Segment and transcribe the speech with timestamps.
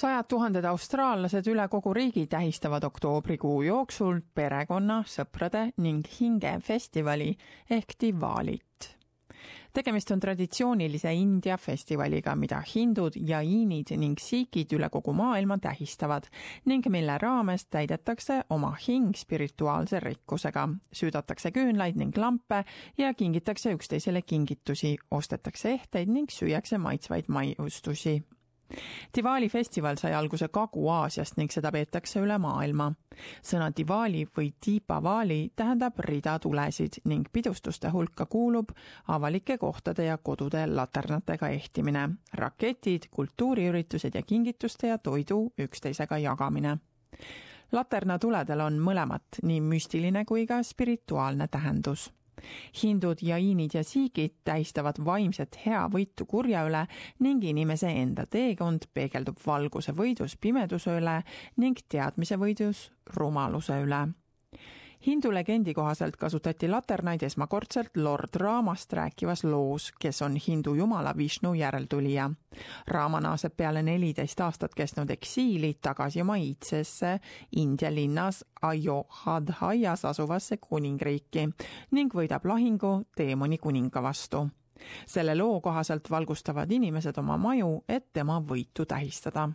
[0.00, 7.34] sajad tuhanded austraallased üle kogu riigi tähistavad oktoobrikuu jooksul perekonna, sõprade ning hinge festivali
[7.70, 8.96] ehk Diwalit.
[9.72, 16.30] tegemist on traditsioonilise India festivaliga, mida hindud, jaiinid ning siikid üle kogu maailma tähistavad
[16.64, 22.64] ning mille raames täidetakse oma hing spirituaalse rikkusega, süüdatakse küünlaid ning lampe
[22.98, 28.22] ja kingitakse üksteisele kingitusi, ostetakse ehteid ning süüakse maitsvaid maiustusi
[29.16, 32.92] Diwali festival sai alguse Kagu-Aasiast ning seda peetakse üle maailma.
[33.42, 38.70] sõna Diwali või Deepavali tähendab rida tulesid ning pidustuste hulka kuulub
[39.08, 46.78] avalike kohtade ja kodude laternatega ehtimine, raketid, kultuuriüritused ja kingituste ja toidu üksteisega jagamine
[47.72, 52.10] laternatuledel on mõlemat, nii müstiline kui ka spirituaalne tähendus
[52.82, 56.86] hindud, jaiinid ja siigid tähistavad vaimset heavõitu kurja üle
[57.20, 61.20] ning inimese enda teekond peegeldub valguse võidus pimeduse üle
[61.56, 64.06] ning teadmise võidus rumaluse üle
[65.06, 71.54] hindu legendi kohaselt kasutati laternaid esmakordselt Lord Raamast rääkivas loos, kes on hindu jumala Vishnu
[71.54, 72.30] järeltulija.
[72.88, 77.20] Raama naaseb peale neliteist aastat kestnud eksiili tagasi oma iidsesse
[77.56, 81.48] India linnas Ayodhyas asuvasse kuningriiki
[81.90, 84.48] ning võidab lahingu teemoni kuninga vastu
[85.06, 89.50] selle loo kohaselt valgustavad inimesed oma maju, et tema võitu tähistada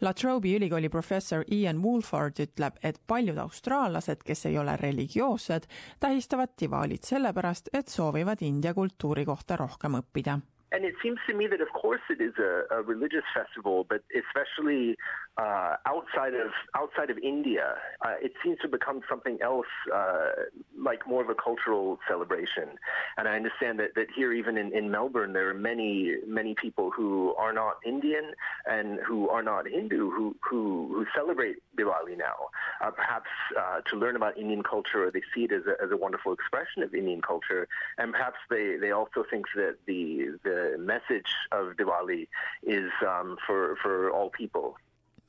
[0.00, 5.66] La Trobe'i ülikooli professor Ian Woolford ütleb, et paljud austraallased, kes ei ole religioossed,
[6.00, 10.40] tähistavad Diwalit sellepärast, et soovivad India kultuuri kohta rohkem õppida.
[10.72, 14.02] And it seems to me that, of course, it is a, a religious festival, but
[14.14, 14.96] especially
[15.36, 20.30] uh, outside of outside of India, uh, it seems to become something else, uh,
[20.78, 22.68] like more of a cultural celebration.
[23.16, 26.90] And I understand that, that here, even in, in Melbourne, there are many many people
[26.90, 28.32] who are not Indian
[28.66, 32.48] and who are not Hindu who who, who celebrate Diwali now.
[32.80, 35.90] Uh, perhaps uh, to learn about Indian culture, or they see it as a, as
[35.90, 37.66] a wonderful expression of Indian culture,
[37.98, 42.26] and perhaps they, they also think that the the message of Diwali
[42.62, 44.76] is um, for, for all people.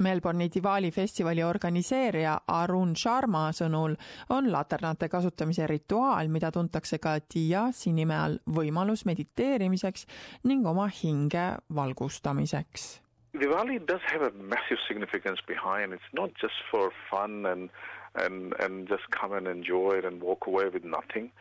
[0.01, 3.93] Melbourne'i Diwali festivali organiseerija Arun Sharma sõnul
[4.33, 10.07] on laternate kasutamise rituaal, mida tuntakse ka Diasi nime all, võimalus mediteerimiseks
[10.49, 12.89] ning oma hinge valgustamiseks.
[13.37, 15.93] Diwali does have a massive significance behind.
[15.93, 17.69] It's not just for fun and
[18.15, 21.31] and and just come and enjoy it and walk away with nothing.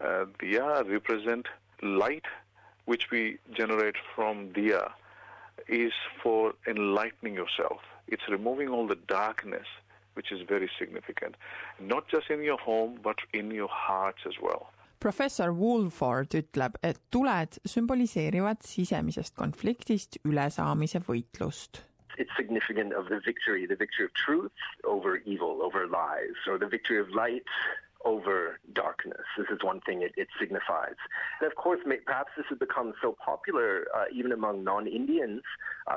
[0.00, 1.48] Uh, Diya represent
[1.82, 2.24] light
[2.84, 4.92] which we generate from Diya
[5.68, 7.80] is for enlightening yourself.
[8.08, 9.66] It's removing all the darkness,
[10.14, 11.36] which is very significant,
[11.80, 14.70] not just in your home, but in your hearts as well.
[15.02, 21.82] professor Woolford ütleb, et tuled sümboliseerivad sisemisest konfliktist ülesaamise võitlust.
[22.18, 24.52] It's significant of the victory, the victory of truth
[24.84, 27.42] over evil, over lies, or the victory of light
[28.04, 29.22] over darkness.
[29.36, 30.94] This is one thing it, it signifies.
[31.40, 35.42] And of course, may, perhaps this has become so popular uh, even among non Indians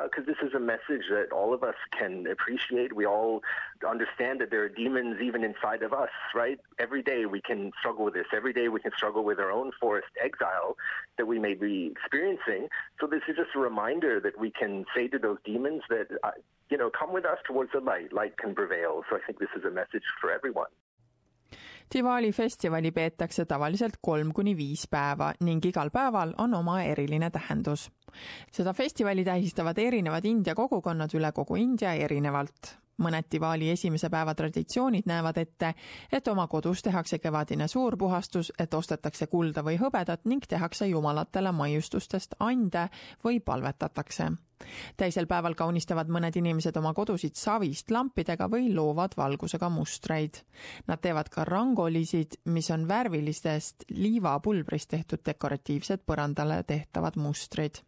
[0.03, 2.93] because uh, this is a message that all of us can appreciate.
[2.93, 3.41] We all
[3.87, 6.59] understand that there are demons even inside of us, right?
[6.79, 8.27] Every day we can struggle with this.
[8.33, 10.77] Every day we can struggle with our own forced exile
[11.17, 12.67] that we may be experiencing.
[12.99, 16.31] So this is just a reminder that we can say to those demons that, uh,
[16.69, 18.11] you know, come with us towards the light.
[18.13, 19.03] Light can prevail.
[19.09, 20.69] So I think this is a message for everyone.
[21.93, 27.91] Diwali festivali peetakse tavaliselt kolm kuni viis päeva ning igal päeval on oma eriline tähendus.
[28.51, 35.03] seda festivali tähistavad erinevad India kogukonnad üle kogu India erinevalt mõned Diwali esimese päeva traditsioonid
[35.05, 35.73] näevad ette,
[36.11, 42.35] et oma kodus tehakse kevadine suurpuhastus, et ostetakse kulda või hõbedat ning tehakse jumalatele maiustustest
[42.39, 42.89] ande
[43.23, 44.31] või palvetatakse.
[44.97, 50.41] Teisel päeval kaunistavad mõned inimesed oma kodusid savist lampidega või loovad valgusega mustreid.
[50.87, 57.83] Nad teevad ka rangolisid, mis on värvilistest liivapulbrist tehtud dekoratiivsed põrandale tehtavad mustrid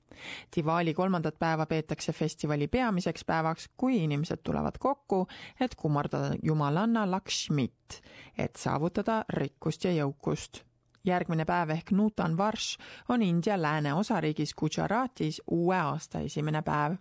[0.56, 5.28] Diwali kolmandat päeva peetakse festivali peamiseks päevaks, kui inimesed tulevad kokku,
[5.60, 8.02] et kummardada jumalanna Lakshmit,
[8.38, 10.67] et saavutada rikkust ja jõukust.
[11.08, 12.78] Järgmine päev ehk Nutan Varsh
[13.10, 16.98] on India lääne osariigis Gujaratis uue aasta esimene päev.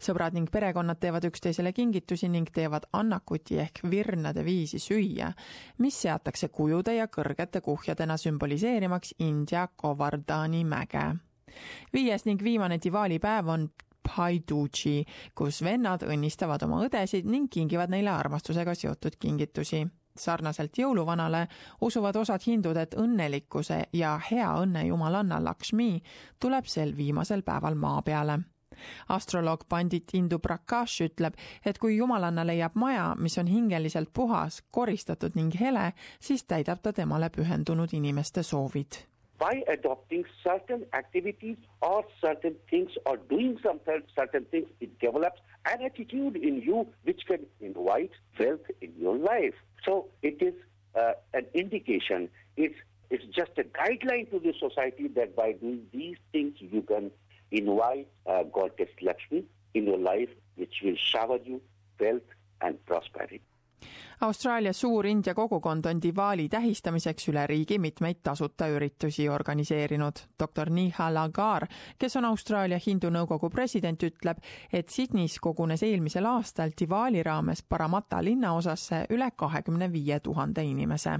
[0.00, 5.32] sõbrad ning perekonnad teevad üksteisele kingitusi ning teevad annakuti ehk virnade viisi süüa,
[5.78, 11.08] mis seatakse kujude ja kõrgete kuhjadena sümboliseerimaks India Govardhani mäge
[11.92, 13.68] viies ning viimane Diwali päev on
[14.08, 15.04] Paiduchi,
[15.36, 19.84] kus vennad õnnistavad oma õdesid ning kingivad neile armastusega seotud kingitusi.
[20.18, 21.46] Sarnaselt jõuluvanale
[21.80, 26.02] usuvad osad hindud, et õnnelikkuse ja hea õnne jumalanna Lakshmi
[26.40, 28.38] tuleb sel viimasel päeval maa peale.
[29.08, 31.34] Astroloog pandit Indu Prakash ütleb,
[31.66, 36.92] et kui jumalanna leiab maja, mis on hingeliselt puhas, koristatud ning hele, siis täidab ta
[36.92, 39.02] temale pühendunud inimeste soovid.
[39.38, 43.78] By adopting certain activities or certain things or doing some
[44.14, 49.54] certain things, it develops an attitude in you which can invite wealth in your life.
[49.84, 50.54] So it is
[50.94, 52.28] uh, an indication.
[52.56, 52.74] It's
[53.10, 57.10] it's just a guideline to the society that by doing these things you can
[57.50, 61.62] invite uh, Goddess Lakshmi in your life, which will shower you
[61.98, 62.22] wealth
[62.60, 63.40] and prosperity.
[64.20, 70.12] Austraalia suur India kogukond on Diwali tähistamiseks üle riigi mitmeid tasuta üritusi organiseerinud.
[70.40, 71.66] doktor Nihal Agar,
[71.98, 74.38] kes on Austraalia hindu nõukogu president, ütleb,
[74.72, 81.18] et Sydneys kogunes eelmisel aastal Diwali raames Parramatta linnaosasse üle kahekümne viie tuhande inimese.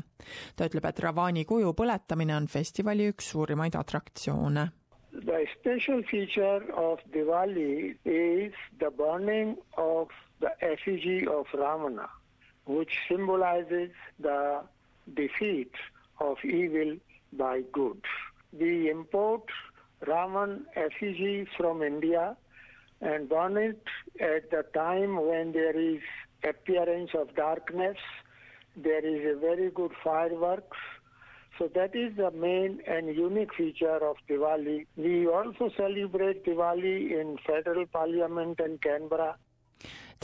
[0.56, 4.68] ta ütleb, et Ravani kuju põletamine on festivali üks suurimaid atraktsioone
[5.12, 10.08] The special feature of Diwali is the burning of
[10.40, 12.08] the effigy of Ravana.
[12.68, 14.60] Which symbolizes the
[15.14, 15.72] defeat
[16.20, 16.96] of evil
[17.32, 18.00] by good.
[18.52, 19.44] We import
[20.06, 22.36] Raman effigy from India
[23.00, 23.82] and burn it
[24.20, 26.00] at the time when there is
[26.44, 27.96] appearance of darkness.
[28.76, 30.76] There is a very good fireworks.
[31.58, 34.86] So that is the main and unique feature of Diwali.
[34.96, 39.36] We also celebrate Diwali in federal parliament in Canberra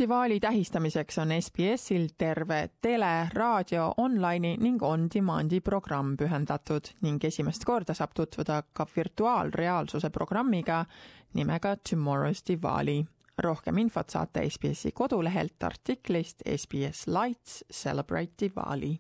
[0.00, 7.94] Diwali tähistamiseks on SBS-il terve tele, raadio, online'i ning on-demand'i programm pühendatud ning esimest korda
[7.94, 10.84] saab tutvuda ka virtuaalreaalsuse programmiga
[11.34, 13.04] nimega Tomorrow's Diwali.
[13.38, 18.98] rohkem infot saate SBS-i kodulehelt artiklist SBS Lights Celebrate Diwali